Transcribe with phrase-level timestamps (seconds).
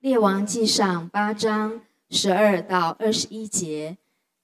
[0.00, 3.98] 列王记上八章十二到二十一节。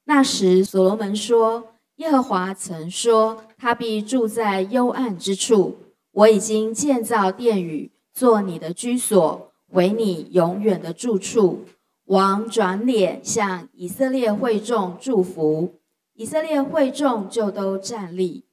[0.06, 5.76] 那时，所罗门说：“耶和华曾说，他必住在幽暗之处。
[6.10, 11.64] 我已经建造殿宇，做你的居所，为你永远的住处。”
[12.06, 15.74] 王转脸向以色列会众祝福，
[16.14, 18.44] 以色列会众就都站立。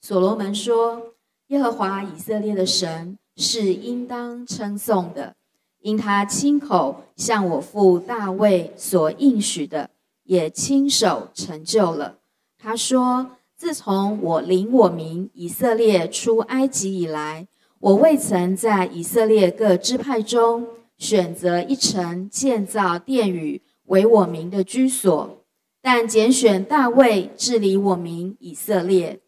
[0.00, 1.12] 所罗门说
[1.48, 5.36] ：“耶和华以色列的神是应当称颂的，
[5.80, 9.90] 因他亲口向我父大卫所应许的，
[10.24, 12.18] 也亲手成就了。
[12.58, 17.46] 他说：自从我领我民以色列出埃及以来，
[17.80, 20.66] 我未曾在以色列各支派中。”
[20.98, 25.44] 选择一城建造殿宇为我民的居所，
[25.82, 29.20] 但拣选大卫治理我民以色列。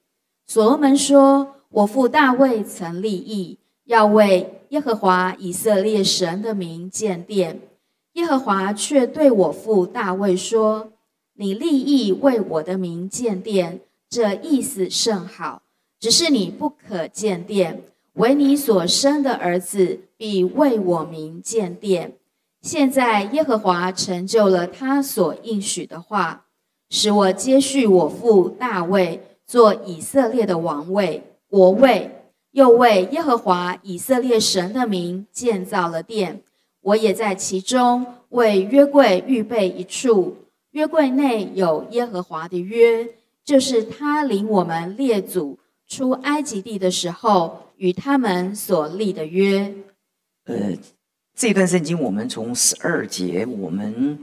[0.47, 7.61] 所罗门说：“我父大卫曾立意要为耶和华以色列神的名建殿，
[8.15, 10.93] 耶和华却对我父大卫说
[11.35, 15.63] ：‘你立意为我的名建殿，这意思甚好，
[16.01, 17.83] 只是你不可建殿。’”
[18.19, 22.15] 为你所生的儿子必为我名建殿。
[22.61, 26.47] 现在耶和华成就了他所应许的话，
[26.91, 32.18] 使我接续我父大卫做以色列的王位、国位，
[32.53, 36.43] 又为耶和华以色列神的名建造了殿。
[36.81, 40.37] 我也在其中为约柜预备一处，
[40.71, 43.09] 约柜内有耶和华的约，
[43.45, 47.65] 就是他领我们列祖出埃及地的时候。
[47.79, 49.73] 与他们所立的约，
[50.47, 50.77] 呃，
[51.37, 54.19] 这段圣经我们从十二节，我们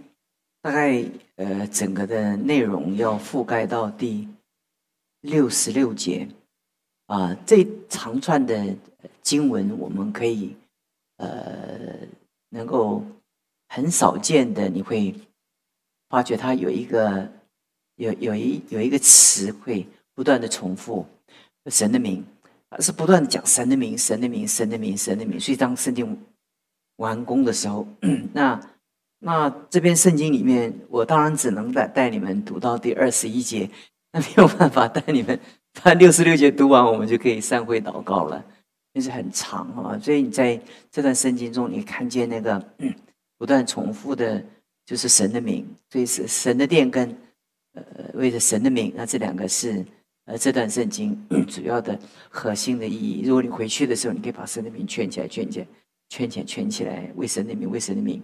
[0.62, 1.02] 大概
[1.38, 4.28] 呃整个的内容要覆盖到第
[5.22, 6.28] 六十六节
[7.08, 8.76] 啊，这长串的
[9.22, 10.56] 经文我们可以
[11.18, 11.28] 呃
[12.50, 13.04] 能够
[13.70, 15.14] 很少见的，你会
[16.10, 17.32] 发觉它有一个
[17.96, 21.06] 有有一有一个词会不断的重复
[21.68, 22.26] 神的名。
[22.80, 25.40] 是不断讲神的名，神的名，神的名，神的名。
[25.40, 26.26] 所以当圣经
[26.98, 27.88] 完工的时候，
[28.34, 28.60] 那
[29.20, 33.70] 那这篇圣经里面，我当然只能带带你们读到第二十一节，
[34.12, 35.40] 那没有办法带你们
[35.84, 38.44] 把 六十六节读完，我们就可以散会祷告了，
[38.94, 40.00] 那是很长啊。
[40.00, 40.60] 所以你在
[40.92, 42.64] 这段圣经中，你看见那个
[43.38, 44.44] 不断重复的，
[44.86, 47.16] 就是神的名，所以是神的殿跟
[47.74, 49.86] 呃为了神的名，那这两个是。
[50.28, 51.16] 而这段圣经
[51.48, 52.00] 主要的
[52.30, 55.68] 核心的意义，如果你回去的时候，你可以把神的名圈起来、圈起来、
[56.10, 58.20] 圈起来、圈起来，为神的名、为神的名。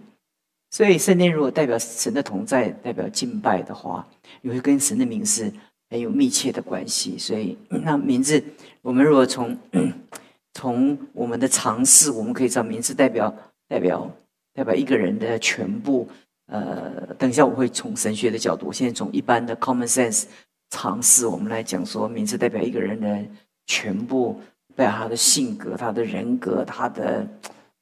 [0.72, 4.04] 所以圣殿如果代表神的同在、代表敬拜的话，
[4.40, 5.52] 你会跟神的名是
[5.92, 7.16] 很有密切的关系。
[7.18, 8.42] 所以那名字，
[8.80, 9.56] 我们如果从
[10.54, 13.32] 从我们的尝试，我们可以知道名字代表
[13.68, 14.10] 代表
[14.54, 16.08] 代表一个人的全部。
[16.46, 20.24] 呃，等一下我会从神学的角度，现在从一般的 common sense。
[20.70, 23.22] 尝试我们来讲说，名字代表一个人的
[23.66, 24.40] 全部，
[24.74, 27.28] 代表他的性格、他的人格、他的、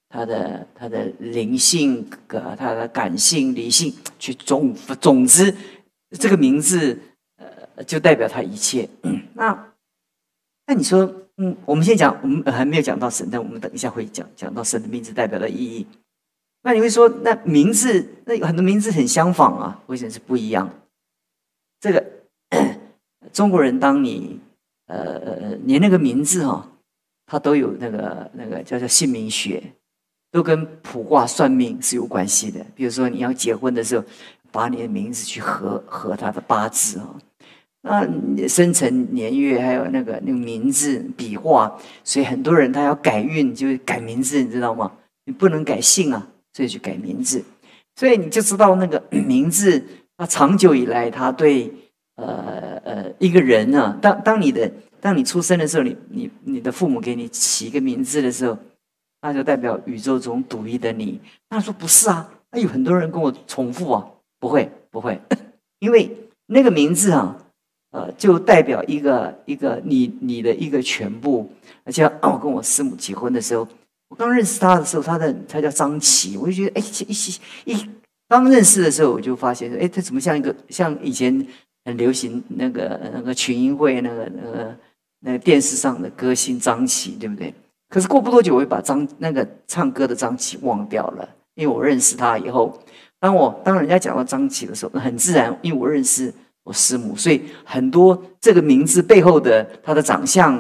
[0.09, 5.54] 他的、他的灵性格、他的感性、理性，去总总之，
[6.19, 6.98] 这个名字，
[7.87, 8.89] 就代表他一切。
[9.35, 9.73] 那
[10.67, 15.87] 那你说，嗯，我们先讲，我们还没有讲到神，但我们等一下会讲讲到神的名字代表的意义。
[16.63, 20.71] 那你会说，那名字那有很多名字很相仿啊，为什么是不一样？
[21.81, 22.05] 这个。
[23.33, 24.41] 中国人，当你
[24.87, 26.69] 呃，连那个名字哈，
[27.27, 29.63] 他都有那个那个叫做姓名学，
[30.33, 32.67] 都跟卜卦算命是有关系的。
[32.75, 34.05] 比如说你要结婚的时候，
[34.51, 37.15] 把你的名字去合合他的八字啊，
[37.83, 44.93] 那生辰年月还有那个那个名字笔画，所以很多人他要改运就改名字，你知道吗？
[45.25, 47.45] 你不能改姓啊，所以就改名字。
[47.97, 49.83] 所以你就知道那个名字，
[50.17, 51.73] 它长久以来它对。
[52.17, 54.71] 呃呃，一个人啊，当当你的
[55.01, 58.59] 当你出生的时候，你你你的父母给你起一个名字的时候，
[59.23, 61.19] 那就代表宇宙中独一的你。
[61.49, 64.07] 他说不是啊，那有很多人跟我重复啊，
[64.39, 65.19] 不会不会，
[65.81, 66.15] 因为
[66.45, 67.34] 那个名字啊，
[67.91, 71.51] 呃，就代表一个一个你你的一个全部。
[71.84, 73.66] 而且我跟我师母结婚的时候，
[74.09, 77.91] 我刚认识他的时候，他的他叫张琪，我就觉得哎一一
[78.28, 81.47] 刚认识的时候，我就发现，哎，他怎么像一个像以前。
[81.83, 84.77] 很流行那个那个群英会那个那个
[85.21, 87.53] 那个电视上的歌星张琪，对不对？
[87.89, 92.78] 可是过不多久，我会把张那个唱歌的张琪忘掉了，因为我认识他以后，
[93.19, 96.31] 当我当人家讲到张琪的时候，很自然，因为我认识
[96.71, 100.57] 我师母，所以很多这个名字背后的他的长相，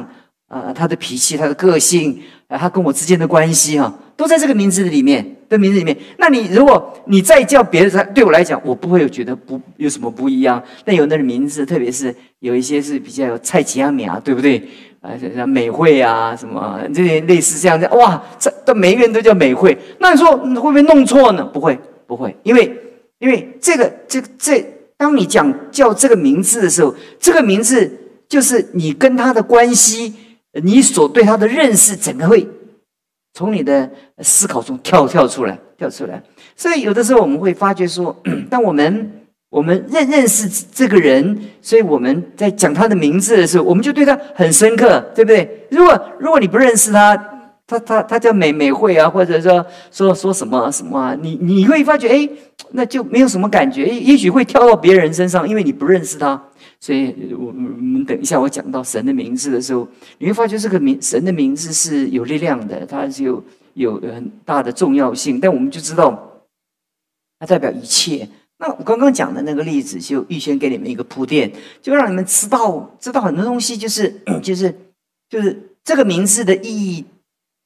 [0.48, 5.96] 啊，他的脾气，他的个性，啊，他跟我之间的关系哈，都在这个名字里面的名字里面。
[6.18, 10.60] 那你如果你再叫别人，对我来讲，我不会有觉得不有什么不一样。
[10.84, 14.60] 但有那个名字，特别是有一些是比较有蔡奇阿米啊，对不对？
[15.00, 19.78] 啊， 像美惠啊，什么这些类似这样的，哇，这的每一个人都叫美惠。
[20.00, 21.44] 那你说会不会弄错呢？
[21.44, 22.76] 不会，不会，因为
[23.20, 24.66] 因为这个这这，
[25.00, 27.90] 当你讲叫这个名字的时候，这个名字
[28.28, 30.14] 就是你跟他的关系，
[30.62, 32.46] 你所对他的认识，整个会
[33.32, 36.22] 从你的思考中跳跳出来，跳出来。
[36.54, 38.14] 所以有的时候我们会发觉说，
[38.50, 39.12] 当我们。
[39.50, 45.66] 我们认认识这个人，所以我们在讲他的名字的时候，我们就对他很深刻，对不对？
[45.72, 47.16] 如果如果你不认识他，
[47.70, 52.28] 他他他叫美美惠啊，或者说说说什么什么啊，你你会发觉，哎，
[52.72, 56.42] 那就没有什么感觉，也许会跳到别人身上，因为你不认识他。
[56.80, 59.86] 所以，我我们等一下我讲到神的名字的时候，
[60.18, 63.44] 你会发觉这个名神的名字是有力量的，它是有
[63.74, 65.38] 有很大的重要性。
[65.38, 66.42] 但我们就知道，
[67.38, 68.28] 它代表一切。
[68.58, 74.74] 那我刚刚讲的那个例子，就预先给你们一个铺垫，就让你们知道知道很多东西，就是 就是
[75.28, 77.04] 就是这个名字的意义。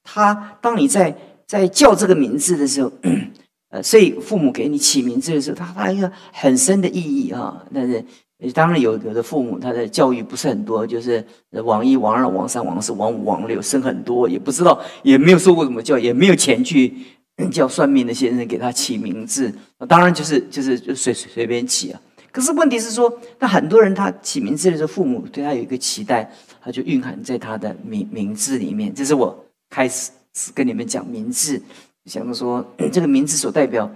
[0.05, 1.13] 他当你在
[1.47, 2.93] 在叫这个名字的时候，
[3.71, 7.61] 呃，所以父母给你起名字的时候，他他一个很深的意义啊。
[7.75, 8.05] 但是
[8.53, 16.95] 当然有有的父母他的教育不是很多，就是王一、王二、王三、王四、王五、王六生很多，也不知道，也没有受过什么教，也没有钱去。
[17.51, 19.53] 叫算命的先生给他起名字，
[19.89, 22.01] 当然就是就是就随随便起啊。
[22.31, 26.31] 可是问题是说，那很多人他起名字的时候，父母对他有一个期待，
[26.63, 28.95] 他就蕴含在他的名名字里面。
[28.95, 29.37] 这是我
[29.75, 30.13] 开始
[30.55, 31.61] 跟你们讲名字，
[32.05, 33.91] 想说这个名字所代表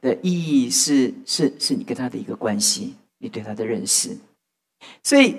[0.00, 4.16] 的意义是是是你跟他的一个关系，你对他的认识。
[5.02, 5.34] 所以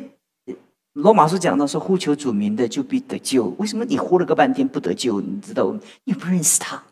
[0.92, 3.46] 罗马书讲到说，呼求主名的就必得救。
[3.58, 5.22] 为什么你呼了个半天不得救？
[5.22, 6.84] 你知道，你不认识他。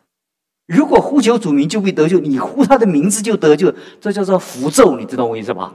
[0.66, 5.74] 如果呼求主名就必得救，你呼他的名字就得救，这叫做符咒，你知道我意思吧？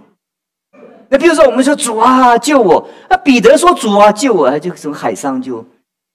[1.11, 5.63] 那比如说我们说主啊救我，那彼得说主啊救我，他就从海上就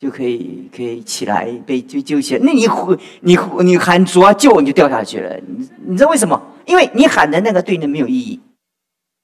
[0.03, 2.41] 就可以可以起来被就救起来。
[2.43, 5.33] 那你呼你你喊主啊救我，你就掉下去了。
[5.47, 6.41] 你你知道为什么？
[6.65, 8.37] 因为你喊的那个对你没有意义。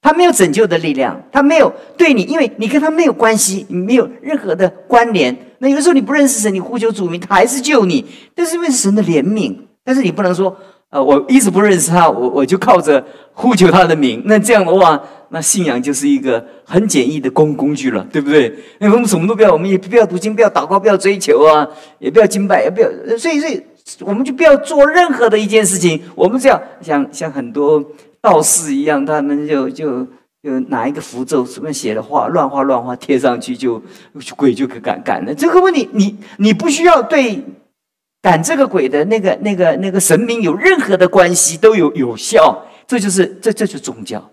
[0.00, 5.36] 他没有拯救的力量，他没有对你，因为你跟他没有关系，你没有任何的关联。
[5.58, 8.02] 那有的时候你不认识神，你呼求主名，他还是救你，
[8.34, 9.54] 但是因为神的怜悯。
[9.84, 10.56] 但是你不能说，
[10.88, 13.04] 呃，我一直不认识他，我我就靠着
[13.34, 14.22] 呼求他的名。
[14.24, 14.98] 那这样的话，
[15.30, 18.54] 那信仰就是一个很简易的工工具了，对不对？
[18.78, 21.66] 那我们什么都不要，我们也不要读经，不要祷告，不要追求啊，
[21.98, 22.88] 也不要敬拜，也不要。
[23.18, 23.62] 所以，所以
[24.00, 26.00] 我们就不要做任何的一件事情。
[26.14, 27.84] 我们这样像像很多。
[28.22, 30.06] 道士一样，他们就就
[30.42, 33.82] 就拿一个符咒，随便写的话，乱画乱画贴上去，就
[34.36, 35.34] 鬼就赶赶了。
[35.34, 37.42] 这个问题，你你不需要对
[38.20, 42.62] 赶这个鬼的那个那个那个神明有任何的关系，都有有效。
[42.86, 44.30] 这就是这这就是宗教。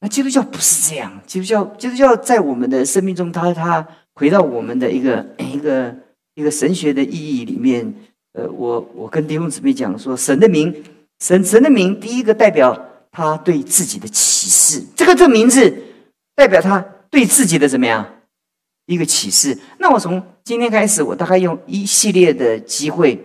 [0.00, 5.94] 那基督教不是这样，基督教基督教在我们的生命中，它它回到我们的一个一个
[6.34, 7.94] 一个神学的意义里面。
[8.32, 10.84] 呃，我我跟弟兄姊妹讲说，神的名。
[11.18, 15.70] 神神的名，第一个代表他对自己的启示，这个这名字
[16.34, 16.80] 代表他
[17.10, 18.22] 对自己的怎么样
[18.86, 19.58] 一个启示。
[19.78, 23.20] 那我从今天开始，我大概用一系列的机会，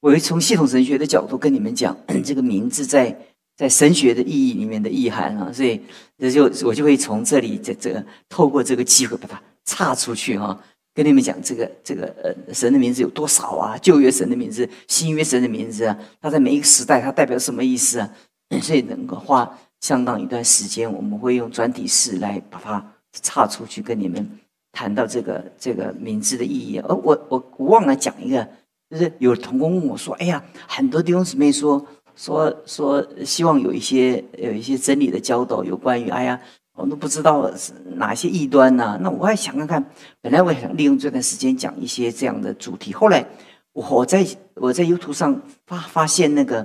[0.00, 3.16] 我会从系统神学的角度跟你们讲这个名字在
[3.58, 5.52] 在神学的意义里面的意涵啊。
[5.52, 5.78] 所以，
[6.16, 10.58] 这就我就会从这里这这透过这个机会把它岔出去哈。
[10.94, 13.76] 跟你们讲这个这个呃神的名字有多少啊？
[13.78, 18.10] 旧约神的名字，新约神的名字啊，它在每一个时代它代表什么意思啊？
[18.62, 24.28] 所以能够花相当一段时间，我们会用专题式来把它岔出去，跟你们
[24.72, 26.78] 谈到这个这个名字的意义。
[26.78, 28.48] 而我我我忘了讲一个，
[28.90, 31.86] 就是有同工问我说：“哎呀，很多弟兄姊妹说
[32.18, 36.38] 说说希望有一些有一些真理的教导，有关于哎呀。”
[36.78, 38.96] 我们都不知道是哪些异端呢？
[39.02, 39.84] 那我还想看看。
[40.22, 42.92] 本来我也想利用这段时间讲一些这样的主题。
[42.92, 43.26] 后来
[43.72, 46.64] 我在我在 YouTube 上发发现那个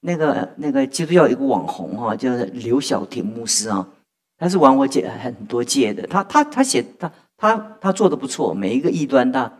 [0.00, 3.88] 那个那个基督教一个网红哈，叫刘晓婷牧师啊，
[4.36, 6.06] 他是玩我界很多届的。
[6.06, 9.50] 他他他写他他他做的不错，每一个异端他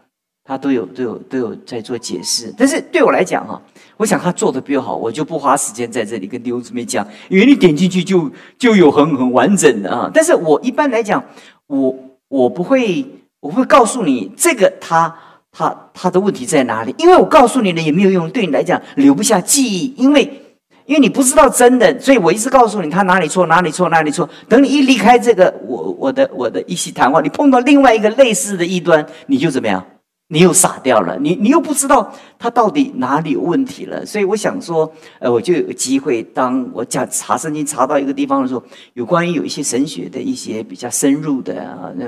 [0.44, 2.52] 他都有都有都有在做解释。
[2.54, 3.62] 但是对我来讲哈。
[3.96, 10.10] 我想他做的比较好，我就不花时间在这里跟弟兄姊妹讲，因为你点进去就就有很很完整的啊。
[10.12, 11.24] 但是我一般来讲，
[11.66, 11.96] 我
[12.28, 13.04] 我不会，
[13.40, 15.16] 我会告诉你这个他
[15.50, 20.42] 他他的问题在哪里，因为我告诉你了也没有用，对你来讲留不下记忆，因为
[20.84, 24.28] 因为你不知道真的，所以我一直告诉你他哪里错，哪里错，哪里错。
[24.46, 29.82] 等你一离开这个我我的我的一席谈话，你碰到另外一个类似的异端，你就怎么样？
[30.28, 34.04] 你又傻掉了，你你又不知道他到底哪里有问题了。
[34.04, 38.62] 所以我想说，呃，我就有个机会，当我讲查圣经查到一个地方的时候，
[38.94, 42.04] 有关于有一些神学的一些比较深入的啊，那。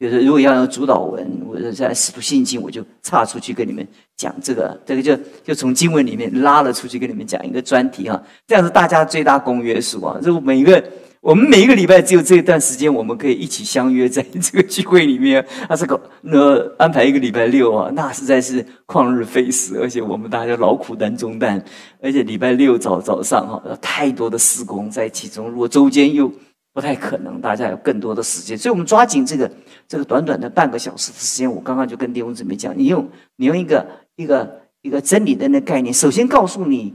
[0.00, 10.18] 就是如果要用主导文，我在使徒信经，我就岔出去跟你们讲这个，这个就就从经文里面拉了出去跟你们讲一个专题哈，这样是大家最大公约数啊。
[10.20, 10.82] 如果每一个
[11.24, 21.64] 我们每一个礼拜只有这一段时间，我们可以一起相约在这个聚会里面， 啊，这个那安排一个礼拜六啊，那实在是旷日费时，而且我们大家劳苦担中担，
[22.02, 26.30] 而且礼拜六早早上哈，太多的施工在其中，如果周间又。
[26.74, 29.48] 不太可能，大家有更多的时间，所以我们抓紧这个
[29.86, 31.48] 这个短短的半个小时的时间。
[31.48, 36.92] 我刚刚就跟弟兄姊妹讲，你用你用一个一个一个真理的那概念，首先告诉你，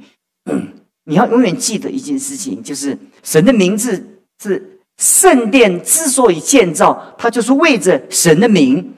[1.08, 4.06] 你要永远记得一件事情，就是神的名字
[4.42, 8.94] 是圣殿之所以建造，它就是为着神的名。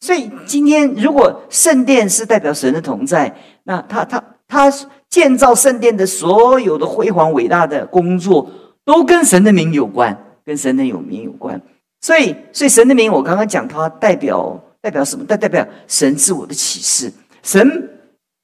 [0.00, 4.72] 所以今天如果圣殿是代表神的同在，那他他他
[5.08, 8.50] 建造圣殿的所有的辉煌伟大的工作。
[8.88, 10.16] 都跟神的名有关，
[10.46, 11.60] 跟神的有名有关，
[12.00, 15.22] 所以，所以神的名，我刚刚讲，它代表代表什么？
[15.26, 17.12] 代代表神自我的启示。
[17.42, 17.90] 神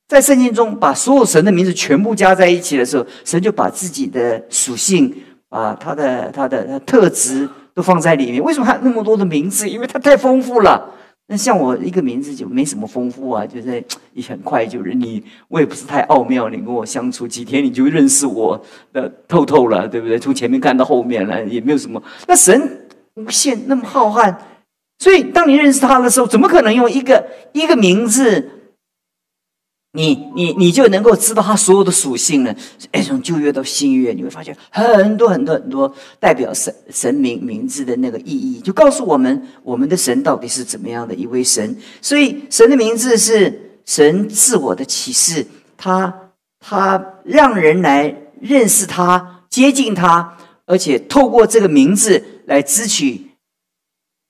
[0.07, 5.15] 在圣经中把所有神的名字全部加在一起的时候，神就把自己的属性，
[5.55, 8.43] 啊他的他的特质都放在里面。
[8.43, 9.69] 为什么还有那么多的名字？
[9.69, 10.91] 因为它太丰富了。
[11.29, 13.83] 那像我一个名字就没什么丰富啊，就是
[14.13, 18.61] 也很快就认你，我也不是太奥妙，你跟我相处几天你就认识我
[18.93, 20.19] 的透透了，对不对？
[20.19, 22.03] 从前面看到后面了，也没有什么。
[22.27, 24.35] 那神无限那么浩瀚，
[24.99, 28.51] 所以当你认识他的时候，怎么可能用一个一个名字？
[29.97, 32.53] 你你你就能够知道他所有的属性了。
[32.91, 41.77] 哎，从旧约到新约，你会发现很多很多很多代表神神名名字的那个意义，就告诉我们我们的神到底是怎么样的一位神。
[42.03, 45.47] 所以神的名字是神自我的启示，
[45.77, 46.13] 他
[46.59, 50.37] 他让人来认识他、接近他，
[50.67, 53.31] 而且透过这个名字来支取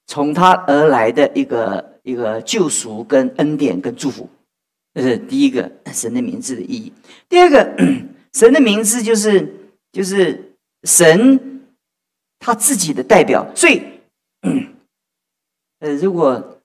[0.06, 4.28] 从他而来的一个一个救赎、跟恩典、跟祝福。
[4.94, 6.92] 这是第一个神的名字的意义。
[7.28, 7.76] 第二个，
[8.32, 9.52] 神的名字就是
[9.90, 11.66] 就是神
[12.38, 13.44] 他自己的代表。
[13.56, 13.82] 所以，
[15.80, 16.60] 呃，如果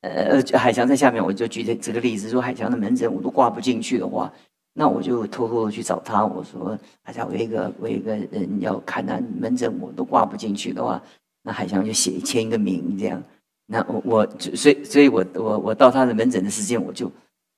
[0.00, 4.32] 呃海翔在下面，我就举这这个例子，说海翔的门诊我都挂不进去的话，
[4.72, 11.00] 那我就偷偷的去找他，我说海翔，我一个我一个人要看他门诊，我都挂不进去的话，
[11.44, 13.22] 那海翔就写签一个名，这样。
[13.66, 17.08] 那我我所以所以我我我到他的门诊的时间，我就。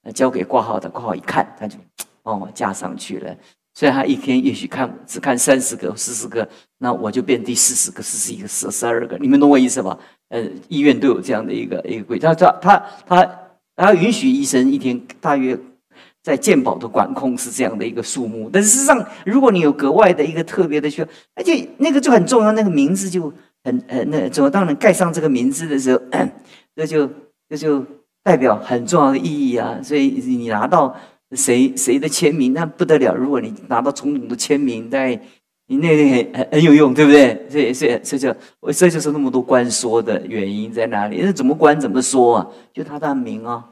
[0.03, 1.77] 那交给挂号的，挂号一看，他就
[2.23, 3.37] 帮我加上去了。
[3.75, 6.47] 虽然他一天也许看只看三十个、四十个，
[6.79, 9.17] 那我就变第四十个、四十一个、十十二个。
[9.19, 9.97] 你们懂我意思吧？
[10.31, 13.41] 呃，医院都有这样的一个一个规，他他他他
[13.77, 15.59] 他允许医生一天大约
[16.23, 18.51] 在健保的管控是这样的一个数目。
[18.53, 26.01] 但事实上，如果你有格外的一个特别的需要，而且那个就很重要，那个名字就很呃那怎么当然盖上这个名字的时候，
[26.75, 27.09] 这就
[27.49, 27.87] 这就。
[28.23, 30.95] 代表很重要的意义啊，所以你拿到
[31.33, 33.15] 谁谁的签名，那不得了。
[33.15, 35.21] 如果你拿到总统的签名，在
[35.67, 37.47] 你那里很很有用，对不对？
[37.49, 41.21] 所以，所以，这就我这就是那么多官说的原因在哪里？
[41.23, 42.47] 那怎么官怎么说啊？
[42.75, 43.65] 就他的名啊，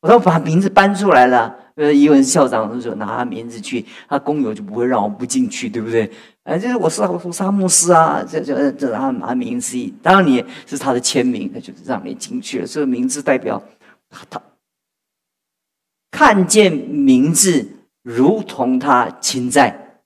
[0.00, 1.54] 我都把名字搬出来了。
[1.76, 6.10] 呃，伊文校长的时候拿他名字去，他工友就不会让我不进去，对不对？
[6.50, 12.66] 哎，就是我是我沙牧师啊，这这这他拿名字，当然你是他的签名，那就是让你进去了。
[12.66, 13.62] 这个名字代表
[14.10, 14.42] 他他
[16.10, 17.64] 看见名字，
[18.02, 20.02] 如同他亲在。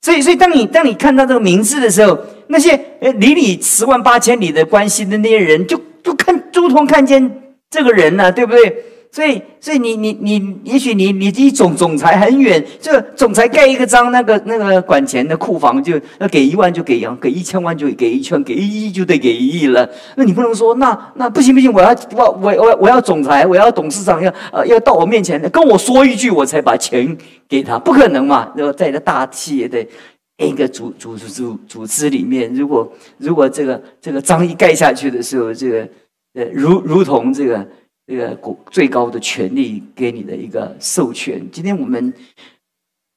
[0.00, 8.84] 所以，所以当你当你看到这个名字的时候，那些呃离你十万八千里的关系的那些人，就就看如同看见这个人呢，对不对？
[9.10, 19.88] 所以，所以你你你，也许你你离总总裁很远，就总裁盖一个章，那个那个管钱的库房就要给一万就给一给一千万就给一千，给一亿就得给一亿了。
[20.14, 27.16] 那你不能说，那那不行不行，我要我我我我要总裁，我要董事长要呃要到我面前跟我说一句，我才把钱
[27.48, 28.52] 给他，不可能嘛？
[28.54, 29.84] 然后在一个大企业的
[30.36, 35.88] 一个组组组组织里面，如果如果这个这个章一盖下去的时候，这个
[36.34, 37.66] 呃如如同这个。
[38.08, 41.46] 这个国最高的权力给你的一个授权。
[41.52, 42.10] 今天我们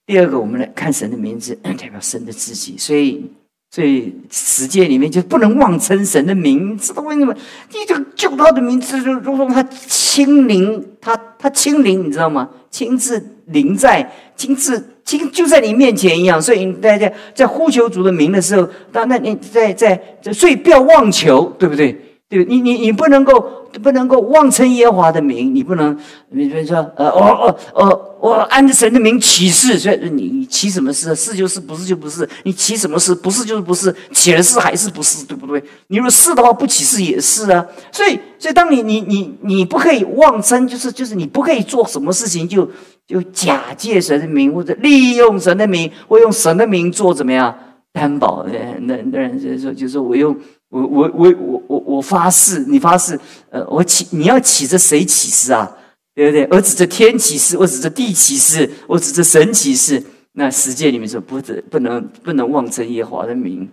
[0.06, 2.78] 第二个，我们来看神的名字， 代表神的自己。
[2.78, 3.26] 所以，
[3.70, 7.34] 所以十诫里面就不能妄称神的名，知道为什么？
[7.70, 12.50] 你这个叫他的名字，就如同他亲临他他亲临，你知道吗？
[12.70, 16.42] 亲自临在，亲自亲就在你面前一样。
[16.42, 21.98] 所以大家在呼求主的名的时候，当那你在在，所以不要妄求，对不对？
[22.32, 23.62] 对，你你你不能够。
[23.82, 25.98] 不能够妄称耶和华的名，你不能，
[26.32, 31.16] 你比如说，呃，我我我我按着神的名起誓，所以你你起什么誓？
[31.16, 32.28] 是就是，不是就不是。
[32.44, 33.16] 你起什么誓？
[33.16, 35.64] 不是就是不是，起了誓还是不是，对不对？
[35.88, 37.66] 你如果是的话，不起誓也是啊。
[37.94, 42.70] 所以，所以当你你你你不可以妄称，就是就是你不可以做什么事情就
[43.08, 47.58] 就假借神的名，或者利用神的名，或用神的名做怎么样
[47.94, 48.52] 担保的？
[48.82, 50.36] 那那人就说，就是我用。
[50.70, 53.20] 我我我我我我发誓，你发誓，
[53.50, 55.70] 呃，我起你要起着谁起誓啊？
[56.16, 56.48] 对不对？
[56.50, 60.02] 我指着天起誓，我指着地起誓，我指着神起誓。
[60.32, 63.70] 那十诫里面说，不得不能不能妄称耶和华的名。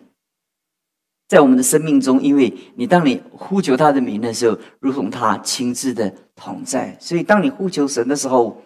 [1.29, 6.97] 在我们的生命中，因为你当你呼求他的名的时候，如同他亲自的同在。
[6.99, 8.61] 所以，当你呼求神的时候，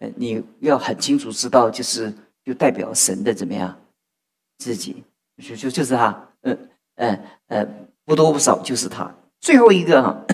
[0.00, 2.12] 呃，你要很清楚知道，就是
[2.44, 3.72] 就代表神的怎么样
[4.58, 5.02] 自己，
[5.42, 6.70] 就就就是他，嗯。
[6.98, 7.62] 嗯呃，
[8.06, 9.14] 不多不少就是他。
[9.42, 10.24] 最后一个哈，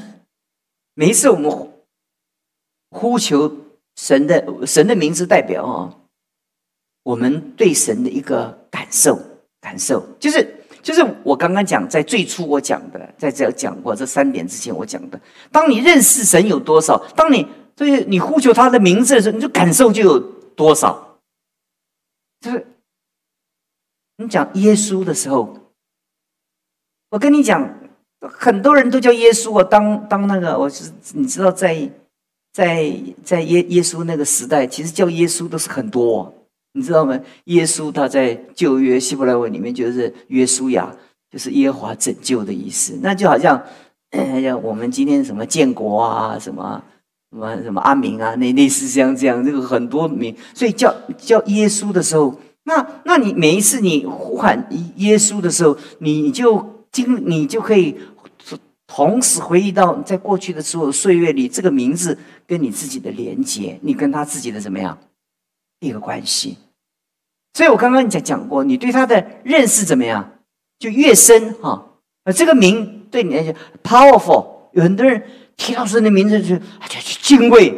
[0.95, 1.73] 每一次我们
[2.91, 3.52] 呼求
[3.97, 5.93] 神的神的名字，代表啊，
[7.02, 9.19] 我们对神的一个感受
[9.61, 20.21] 感受，就是就是我刚刚讲在最初我讲的，在这讲过这三点之前我讲的，当你认识神有多少，当你对你呼求他的名字的时候，你就感受就有
[20.55, 21.19] 多少。
[22.41, 22.67] 就是
[24.19, 25.59] 你讲耶稣的时候。
[27.11, 27.71] 我跟你讲，
[28.23, 31.90] 很多人都叫耶稣啊，当当那个，我是你知道，在
[32.54, 32.90] 在
[33.23, 36.33] 在耶耶稣那个时代，其实叫耶稣都是很多，
[36.73, 37.21] 你知道吗？
[37.45, 40.90] 耶稣他在旧约希伯来文里面就是约书亚，
[41.31, 42.99] 就是耶和华拯救的意思。
[43.02, 43.62] 那就好像
[44.42, 46.83] 像我们今天什么建国啊，什么
[47.31, 56.71] 什么什么阿明啊，那类似像这样，这个很多名，所以叫叫耶稣的时候，那那你每一次你呼喊耶稣的时候，你就。
[56.92, 57.99] 经你就可以
[58.87, 64.99] 同时回忆到在过去的所有岁月里，这个名字跟你自己的连接，你跟他自己的怎么样
[65.81, 66.59] 一个关系？
[67.54, 70.33] 所以我刚刚讲讲过，你对他的认识怎么样，
[70.79, 71.92] 就越深哈。
[72.25, 75.22] 呃，这个名对你来讲 powerful，有很多人
[75.57, 77.68] 提到神的名字就就去敬畏，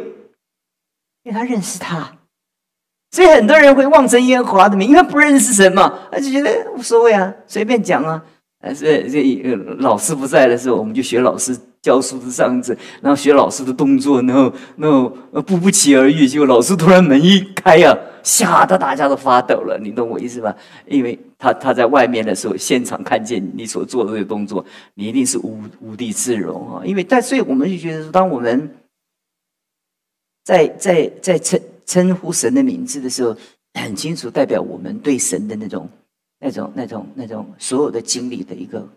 [1.23, 2.14] 因为他认识他。
[3.11, 8.23] 所以很多人会望尘烟和华的名，因为不认识神嘛，他就觉得无所谓啊，随便讲啊。
[8.61, 15.07] 呃这这老师不在的时候，我们就学老师教书的样子，然后学老师的动作，然后然后
[15.45, 20.55] 步步起而遇，结果老师突然门一开呀，吓得大家都发抖了，你懂我意思吧？
[20.87, 24.65] 因为他他在外面的时候，现场看见你所做的这个动作，
[24.95, 26.81] 你一定是无无地自容啊！
[26.83, 28.67] 因为但所以我们就觉得，当我们
[30.43, 33.35] 在在在成称呼神的名字的时候，
[33.73, 35.89] 很清楚代表我们对神的那种。
[36.37, 38.87] 那种、那种、那种所有的经历的一个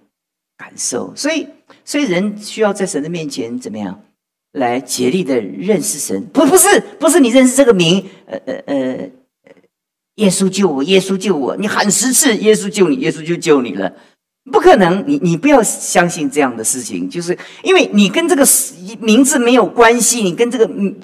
[0.57, 1.47] 感受，所以，
[1.85, 4.03] 所以人需要在神的面前怎么样
[4.53, 6.27] 来竭力的认识神？
[6.27, 9.11] 不，不是，不是你认识这个名，呃呃呃，
[10.17, 13.95] 耶稣救我，耶稣救我，你喊十次，耶稣救你，耶稣就救你了。
[14.51, 18.47] 不可能，你你不要相信这样的事情，就是因为你跟这个
[19.01, 20.95] 名字没有关系，你跟这个嗯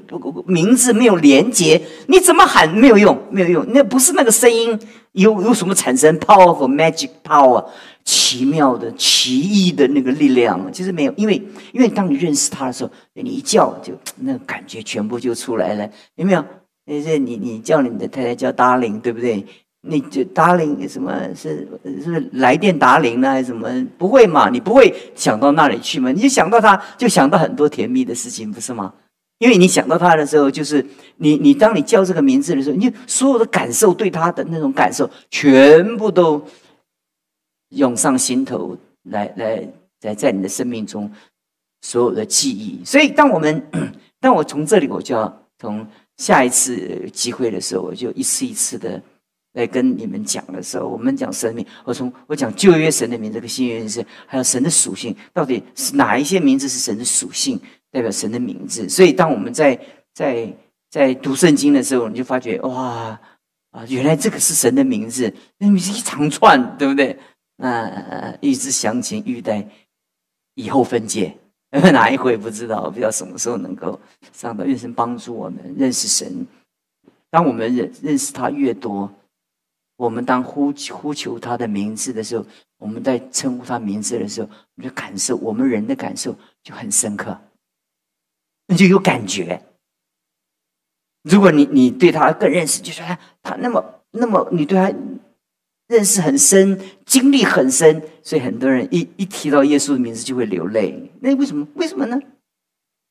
[0.46, 4.78] 名字没有连接，你怎么喊没有用，没有用，那不是那个声音
[5.12, 7.64] 有有什么产生 powerful magic power
[8.04, 16.44] 奇妙的奇异的那个力量，其实没有，因为因为当你认识他的时候，你一叫就那个感觉全部就出来了，有没有？
[16.87, 19.46] 你你你叫你的太太叫 darling，对不对？
[19.87, 21.68] 你就达铃什么是
[22.03, 23.29] 是来电达铃呢？
[23.29, 23.68] 还是什么
[23.99, 24.49] 不会嘛？
[24.49, 26.11] 你不会想到那里去嘛？
[26.11, 28.94] 你就想到他，就想到很多甜蜜的事情，不是吗？
[29.38, 30.83] 因为你想到他的时候，就是
[31.16, 36.42] 你你当你叫这个名字的时候，你所有的感受对他的那种感受，全部都
[37.70, 38.75] 涌上心头
[39.11, 39.68] 来来
[40.01, 41.11] 在在你的生命中
[41.83, 42.83] 所有的记忆。
[42.87, 43.62] 所以，当我们
[44.18, 49.03] 当我从这里，我就要从下一次机会的时候，我就一次一次的。
[49.55, 57.59] 来跟你们讲的时候，我们讲神明，我从我讲旧约神的名，这个新约是还有神的属性，到底是哪一些名字是神的属性，
[57.90, 58.88] 代表神的名字？
[58.88, 59.79] 所以当我们在
[60.12, 60.53] 在
[60.90, 63.19] 在读圣经的时候，你就发觉哇
[63.71, 67.17] 啊，原来这个是神的名字，那是一长串，对不对？
[67.57, 69.64] 那预知详情，欲待
[70.55, 71.33] 以后分解，
[71.71, 72.90] 哪一回不知道？
[72.90, 74.01] 不知道什么时候能够
[74.33, 76.45] 上到，愿神帮助我们认识神。
[77.31, 79.09] 当我们认认识他越多。
[79.96, 82.44] 我们当呼呼求他的名字的时候，
[82.78, 87.38] 我们在称呼他名字的时候，我们就感受我们人的感受就很深刻，
[88.66, 89.62] 那就有感觉，
[91.22, 94.92] 如果你你对他更认识，就说他他那么那么你对他
[95.87, 101.12] 认识很深，经历很深，所以很多人一一提到耶稣的名字就会流泪。
[101.20, 101.66] 那为什么？
[101.74, 102.18] 为什么呢？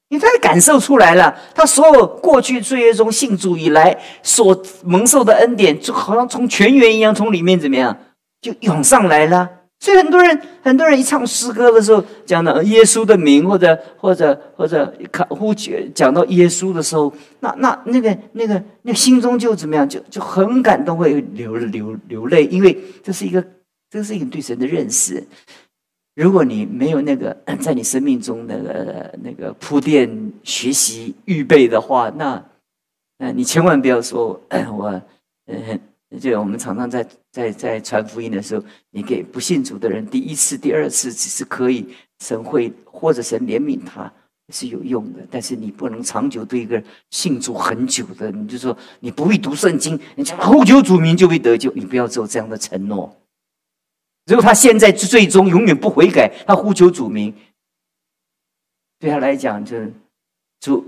[0.10, 7.98] 因为他感受出来了，他所有过去岁月中信主以来所蒙受的恩典，就好像从泉源一样，从里面怎么样
[8.42, 9.50] 就涌上来了。
[9.80, 15.54] 所以很多人，很多人一唱诗歌的时候，讲到耶稣的名，或者或者或者看呼
[15.94, 17.12] 讲到耶稣的时候，
[17.42, 23.44] 那那那个那个那心中就怎么样，就就很感动，会流流流泪，因为这是一个
[23.90, 25.22] 这是一个对神的认识。
[26.16, 32.44] 如果你没有那个 在你生命中那个那个铺垫、学习、预备的话，那
[33.18, 34.40] 那你千万不要说
[34.78, 35.02] 我
[35.48, 35.80] 嗯。
[36.22, 41.88] 就我们常常在在在传福音的时候，你给不信主的人第一次、第二次只是可以，
[42.20, 44.14] 神会或者神怜悯他
[44.54, 53.12] 是有用的，但是你不能长久对一个信主很久的，你就说你不会读圣经，你讲呼求主名就会得救，你不要做这样的承诺。
[54.26, 57.34] 如果他现在最终永远不悔改，他呼求主名，
[59.00, 59.78] 对他来讲就
[60.60, 60.86] 主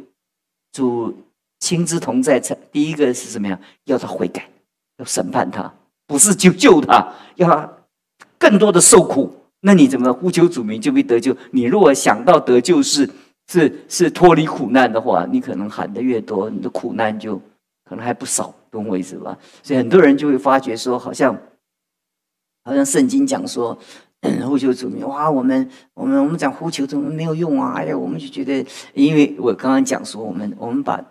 [0.71, 1.17] 主
[1.59, 2.39] 亲自同在，
[2.71, 3.59] 第一个是什么呀？
[3.85, 4.49] 要他悔改。
[4.97, 5.73] 要审判他，
[6.07, 7.69] 不是就救他，要他
[8.37, 9.29] 更多的受苦。
[9.59, 11.35] 那你怎么呼求主名就会得救？
[11.51, 13.09] 你如果想到得救是
[13.51, 17.35] 是是脱离苦难的话，你可能喊的越多，你的苦难就
[17.83, 19.37] 可能还不少，懂我意思吧？
[19.61, 21.37] 所以很多人就会发觉说，好像
[22.65, 23.77] 好像圣经讲说
[24.45, 27.75] 呼求主名，哇，我们我们我们讲呼求怎么没有用啊？
[27.77, 31.01] 哎呀，我们就觉得，因为我刚刚讲说，我们我们把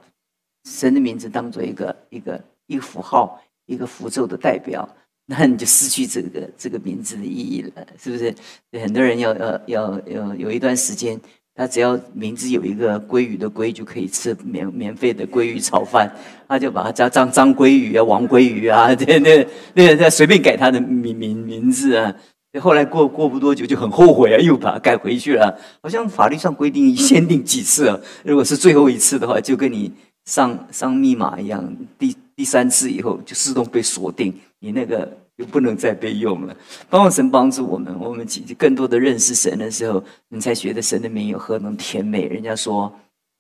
[0.69, 3.41] 神的名字当做一个一个一个符号。
[3.67, 4.87] 一个符咒的代表，
[5.25, 8.35] 那你就失去这个这个名字的意义了，是不是？
[8.79, 11.19] 很多人要要要要有一段时间，
[11.55, 16.11] 他只要名字有一个鲑鱼的鲑，就可以吃免免费的鲑鱼炒饭，
[16.49, 22.15] 他就把它叫张张鲑鱼啊、王鲑鱼啊，对 对对，再随便改他的名名名字啊。
[22.61, 25.59] 后来过过不多久就很后悔啊，又把它改回去了。
[25.83, 29.93] 好像法律上规定限定几次啊，如果是最后一次的话，就跟你
[30.25, 32.17] 上上密码一样，第。
[32.37, 36.57] 第三次以后就自动被锁定，你那个就不能再被用了。
[36.89, 42.27] 帮神帮助我们，我们更多的认识神的时候，你才觉得神的名有何等甜美。
[42.27, 42.93] 人家说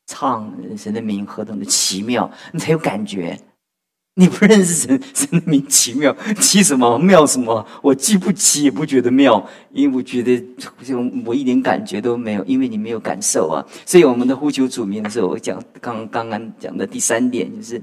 [0.06, 3.38] 唱神的名何等的奇妙，你才有感觉。
[4.16, 7.66] 你不认识神，神的名奇妙，奇什么妙什么？
[7.82, 10.38] 我既不奇也不觉得妙，因为我觉得
[10.82, 13.58] 就我一点感觉都没有，因为你没有感受啊。
[13.84, 17.80] 所以我们的呼求主名的时候，我讲刚刚刚讲的第三点就是。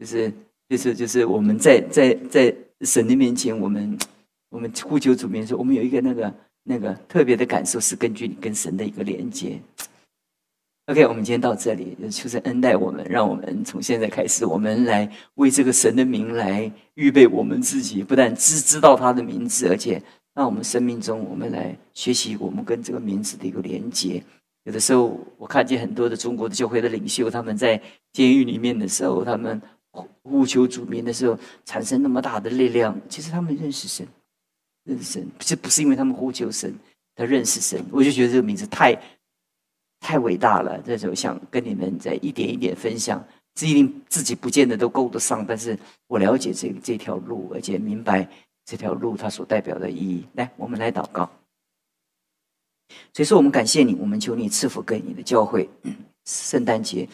[0.00, 0.32] 就是
[0.68, 3.98] 就是就是我们在在在神的面前，我们
[4.50, 9.60] 我们呼求主名时，我们有一个那个那个特别的感受，是根据你跟神的一个连接。
[10.86, 20.02] OK，我们今天到这里，求神恩待我们，让我们从现在开始，我们来为这个神的名来预备我们自己，不但知知道他的名字，而且
[20.34, 24.22] 让我们生命中我们来学习我们跟这个名字的一个连接。
[24.64, 29.60] 有的时候，我看见很多的中国的教会的领袖，他们在监狱里面的时候，他们。
[30.22, 32.98] 呼求主名的时候，产生那么大的力量。
[33.08, 34.06] 其实他们认识神，
[34.84, 36.74] 认识神，这不是因为他们呼求神，
[37.14, 37.84] 他认识神。
[37.90, 39.00] 我就觉得这个名字太
[40.00, 40.80] 太伟大了。
[40.82, 48.28] 这时候想跟你们再一点一点分享，自己自己不见得都够得上，但是我了解这这条路，而且明白
[48.64, 50.26] 这条路它所代表的意义。
[50.34, 51.30] 来，我们来祷告。
[53.12, 55.68] 所以说，我们感谢你，我们求你赐福给你的教会。
[56.24, 57.08] 圣诞节。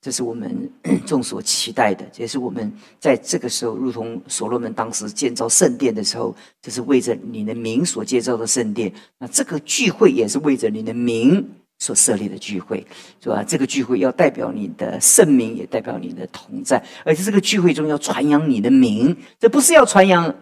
[0.00, 0.70] 这是我们
[1.04, 8.92] 众所期待的，也是我们在这个时候，如同所罗门当时建造圣殿的时候，这是为着你的名所建造的圣殿。
[9.18, 11.46] 那这个聚会也是为着你的名
[11.78, 12.86] 所设立的聚会，
[13.22, 13.42] 是吧？
[13.42, 20.34] 这个聚会要代表你的圣名，也代表你的同在，而且这个聚会中要传扬你的名，这不是要传扬。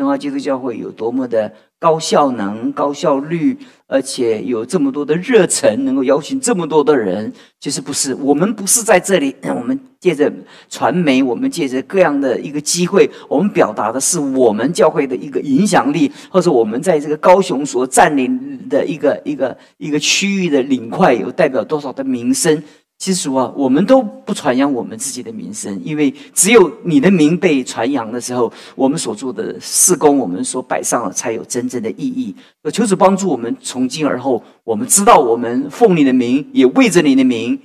[0.00, 3.54] 中华基督教会有多么的高效能、高效率，
[3.86, 10.32] 而且有这么多的热忱，能够邀请这么多的人，其实不是我们不是在这里， 我们借着
[10.70, 22.62] 传媒，我们借着各样的一个机会，我们表达的是我们教会的一个影响力，或者我们在这个高雄所占领的一个一个一个区域的领块，有代表多少的名声。
[23.00, 32.36] 其实啊，我们都不传扬我们自己的名声，因为只有你的名被传扬的时候，我们所做的事工，我们所摆上了，才有真正的意义。
[32.70, 37.58] 求主帮助我们，从今而后，我们知道我们奉你的名，也为着你的名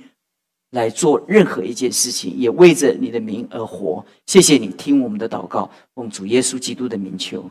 [0.70, 4.02] 来做任何一件事情，也为着你的名而活。
[4.24, 7.44] 谢谢你听我们的祷告，奉主耶稣基督的名求。